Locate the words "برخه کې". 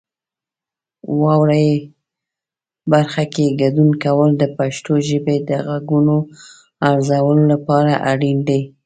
2.91-3.45